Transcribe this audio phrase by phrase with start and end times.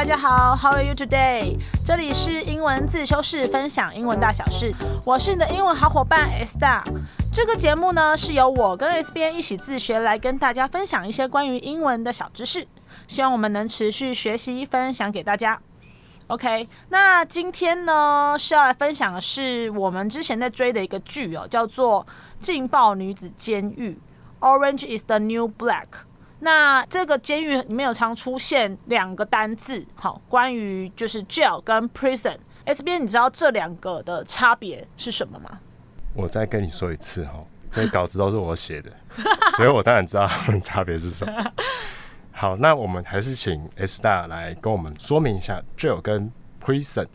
[0.00, 1.58] 大家好，How are you today？
[1.84, 4.74] 这里是英文自修室，分享英文大小事。
[5.04, 6.82] 我是你的英文好伙伴 S 大。
[7.30, 12.66] 这个节目呢，是由我跟 S 边一起自学，来跟大家分享一些关于英文的小知识。
[13.08, 15.60] 希望我们能持续学习，分享给大家。
[16.28, 22.06] OK，那今天呢是要来分享的是我们之前在追的一个剧哦，叫做
[22.42, 23.98] 《劲爆女子监狱》
[24.40, 25.84] （Orange is the New Black）。
[26.40, 32.36] 那这个监狱里面有常出现两个单字，好，关于就是 jail 跟 prison。
[32.64, 35.58] S B，你知道这两个的差别是什么吗？
[36.14, 38.90] 我再跟你说一次哈，这稿子都是我写的，
[39.56, 41.52] 所以我当然知道他们差别是什么。
[42.32, 46.30] 好，那我们还是请 S 大来跟我们说明一下 jail 跟
[46.62, 47.06] prison，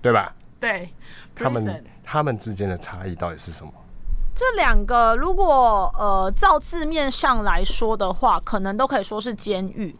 [0.00, 0.34] 对吧？
[0.60, 0.88] 对，
[1.34, 3.72] 他们他们之间的差异到底是什么？
[4.34, 9.94] 这两个如果呃照字面上来说的话，可能都可以说是监狱。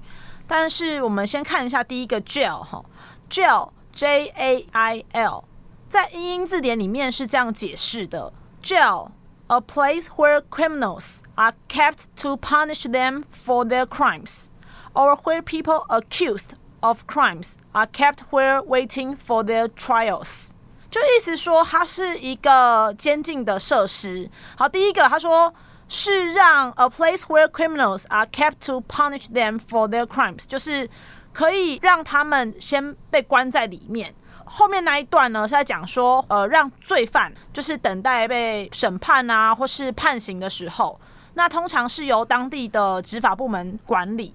[0.46, 2.84] 但是我们先看一下第一个 jail 哈
[3.30, 5.44] ，jail J A I L，
[5.88, 9.10] 在英英字典里面是这样解释的：jail
[9.46, 14.48] a place where criminals are kept to punish them for their crimes,
[14.94, 20.53] or where people accused of crimes are kept where waiting for their trials。
[20.94, 24.30] 就意思说它是一个监禁的设施。
[24.56, 25.52] 好，第一个他说
[25.88, 30.88] 是让 a place where criminals are kept to punish them for their crimes，就是
[31.32, 34.14] 可以让他们先被关在里面。
[34.44, 41.00] 后面那一段呢是在讲说，呃，让罪犯就是等待被审判啊，或是判刑的时候，
[41.34, 44.32] 那通常是由当地的执法部门管理，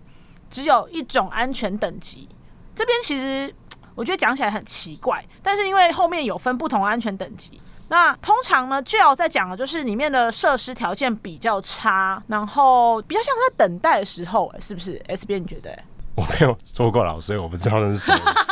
[0.50, 2.28] 只有一种安全等级。
[2.76, 3.56] 这边其实
[4.00, 15.78] 我觉得讲起来很奇怪，但是因为后面有分不同安全等级，那通常呢就要在讲的就是里面的设施条件比较差，然后比较像在等待的时候，哎，是不是？S B 你觉得？
[16.16, 18.52] 我没有做过牢，所以我不知道那是什么意思。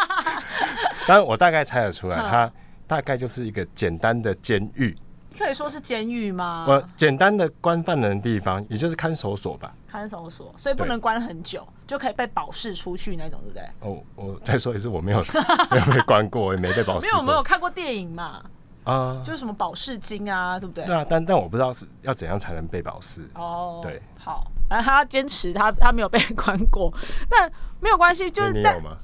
[1.07, 2.52] 但我大概猜得出来，它
[2.86, 4.93] 大概就是一个简单的监狱，
[5.37, 6.65] 可以说是监狱吗？
[6.67, 9.73] 我简单的关犯人的地方，也就是看守所吧。
[9.87, 13.64] 看守所，所以不能关很久，就可以被保释出去那种，对不对？
[13.81, 15.20] 哦，我再说一次，我没有
[15.71, 17.08] 没有被关过，也没被保释。
[17.08, 18.43] 因为我，没有看过电影嘛？
[18.83, 20.86] 啊，就是什么保释金啊，对不对？
[20.86, 23.21] 对啊，但但我不知道是要怎样才能被保释。
[23.36, 26.92] 哦，对，好，然后他坚持他他没有被关过，
[27.30, 28.98] 但没有关系，就是你有吗？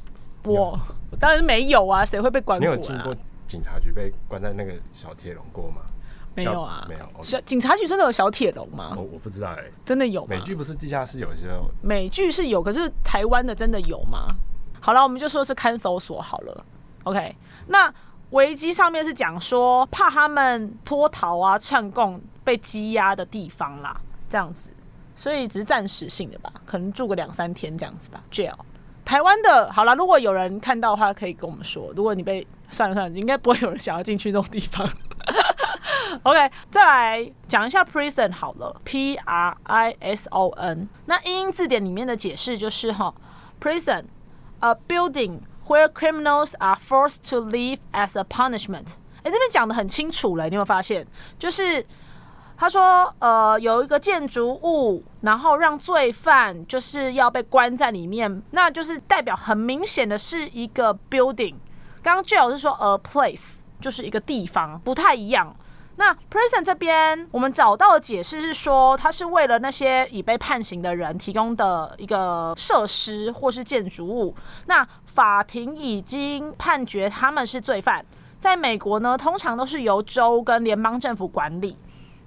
[0.46, 0.80] 我
[1.12, 2.68] 我当然没有啊，谁会被关过？
[2.68, 3.16] 你有经过
[3.46, 5.82] 警察局被关在那个小铁笼过吗？
[6.36, 7.24] 没有啊，没有。
[7.24, 8.94] 小警察局真的有小铁笼吗？
[8.96, 10.26] 我我不知道哎，真的有？
[10.26, 11.48] 美剧不是地下室有些？
[11.82, 14.28] 美剧是有，可是台湾的真的有吗？
[14.80, 16.66] 好了，我们就说是看守所好了。
[17.04, 17.36] OK，
[17.68, 17.94] 那
[18.32, 23.96] 维基上面是讲说怕他们脱逃啊、串供被羁押的地方啦，
[24.28, 24.74] 这样子，
[25.16, 28.22] 所以只是暂时性的吧，可能住个两三天这样子吧。
[28.32, 28.56] Jail，
[29.06, 31.94] 台湾的，好了，如果有人看到的话，可以跟我们说。
[31.96, 34.90] 如果你被算了算了，应该不会有人想要进去那种地方。
[36.22, 40.88] OK，再来讲一下 prison 好了，P R I S O N。
[41.06, 43.14] 那英英字典里面的解释就是哈
[43.60, 44.06] ，prison
[44.60, 48.94] a building where criminals are forced to live as a punishment。
[49.24, 51.06] 哎，这边讲的很清楚了，你有没有发现？
[51.40, 51.86] 就是
[52.56, 61.56] 他说，呃，有一个建筑物，然后让罪犯就是要被关在里面，那就是代表很明显的是一个 building。
[62.02, 65.54] 刚刚 jail 是说 a place，就是一个地方，不太一样。
[65.96, 74.36] 那 prison 这边我们找到的解释是说，它是为了那些已被判刑的人提供的一个设施或是建筑物。
[74.66, 78.04] 那法庭已经判决他们是罪犯，
[78.40, 81.78] 在美国呢，通常都是由州跟联邦政府管理。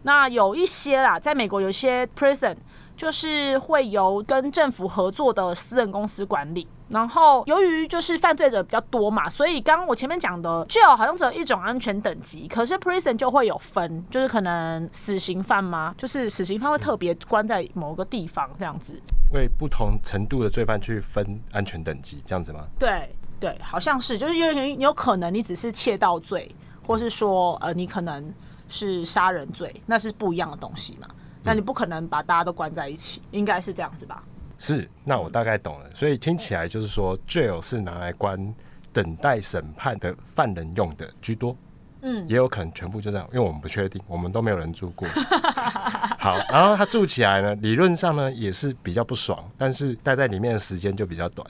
[0.03, 2.57] 那有一些啦，在美国有一些 prison
[2.97, 6.69] 就是会由跟政府合作的私人公司管理。
[6.89, 15.95] 然后由于就是犯罪者比较多嘛，所以刚刚我前面讲的 jail 好像只有一种安全等级，可是 prison 就会有分，就是可能死刑犯吗？
[15.99, 18.95] 就是死刑犯会特别关在某个地方这样子，
[19.33, 22.61] 为不同程度的罪犯去分安全等级，这样子吗？
[22.79, 26.55] 对对，好像是，就是因为你有可能你只是窃盗罪，
[26.87, 28.33] 或是说呃你可能
[28.69, 31.09] 是杀人罪，那是不一样的东西嘛，
[31.43, 34.23] 那你不可能把大家都关在一起，应该是这样子吧？
[34.59, 35.91] 是，那我大概懂了。
[35.95, 38.55] 所以听起来就是说，jail 是拿来关
[38.93, 41.57] 等待审判的犯人用的居多。
[42.03, 45.09] 嗯，也有可能全部就这样，因为我们不确定，我们都没有人住过。
[46.21, 51.47] 好，然后他住起来呢，理论上呢也是比较不爽，但是待在里面的时间就比较短。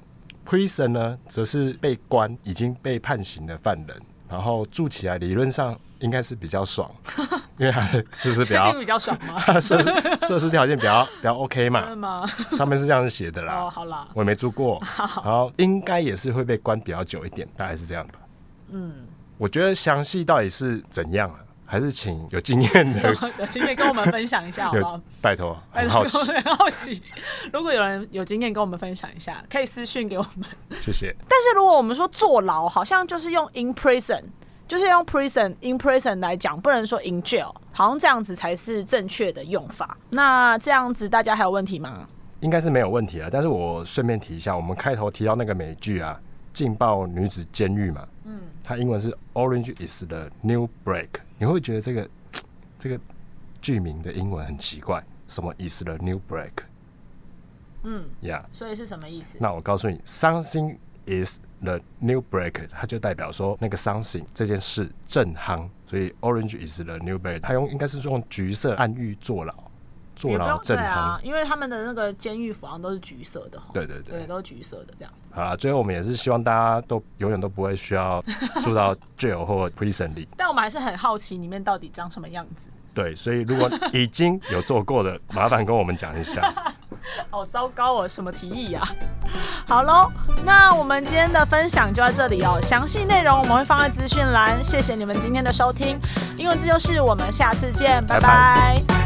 [0.47, 6.90] prison 呢，则是被关已经被判刑的犯人，然后住起来理论上应该是比较爽，
[7.58, 9.40] 因为它的设施比较比较爽吗？
[9.61, 9.90] 设施
[10.23, 12.26] 设施条件比较比较 OK 嘛，吗？
[12.56, 14.81] 上面是这样子写的啦哦，好啦，我也没住过，
[15.25, 18.14] 然后应该也是会被关比较久一点，大概是这样吧。
[18.70, 18.93] 嗯，
[19.38, 21.37] 我觉得详细到底是怎样啊？
[21.67, 25.01] 还是请有经验的 有经验跟我们分享一下好不好？
[25.21, 27.03] 拜托，拜很托好奇， 很好奇。
[27.53, 30.49] 如果有人有经验跟我们分享一下，可以私讯给我们。
[30.81, 31.15] 谢谢。
[31.29, 34.23] 但是如果我们说坐牢，好像就是用 in prison，
[34.69, 39.99] 就是用 prison in prison 来讲，不能说 in jail，好像这样子才是正确的用法。
[40.11, 42.07] 那这样子大家还有问题吗？
[42.41, 43.29] 应该是没有问题啊。
[43.33, 46.17] 但是我顺便提一下，我们开头提到那个美剧啊，
[46.57, 51.09] 《劲爆女子监狱》嘛，嗯，它英文是 Orange is the New Break。
[51.38, 52.09] 你会觉得这个
[52.79, 53.00] 这个
[53.61, 56.53] 剧名的英文很奇怪，什么 is the new break？
[57.85, 59.38] 嗯，呀、所以是什么意思？
[59.41, 69.55] 那我告诉你，something is the new break，它就代表说那个 something 这件事正夯，所以 Orange is the new break，它用应该是用橘色暗喻坐牢，
[70.17, 73.67] 坐牢正啊，因为他们的那个监狱服好像都是橘色的哈。
[73.73, 75.31] 对对对对，都是橘色的这样子。
[75.35, 78.25] 好啦，最后我们也是希望大家都永远都不会需要
[78.63, 80.27] 住到 jail 或 prison 里。
[80.37, 82.69] 但我们还是很好奇里面到底长什么样子。
[82.95, 86.41] 对，所以如果已经有做过的， 麻烦跟我们讲一下。
[87.31, 88.83] 好糟糕哦，什么提议呀、
[89.69, 90.11] 好喽，
[90.45, 92.59] 那我们今天的分享就到这里哦。
[92.61, 94.63] 详细内容我们会放在资讯栏。
[94.65, 95.99] 谢谢你们今天的收听，
[96.37, 99.06] 英文自由是，我们下次见，拜拜拜拜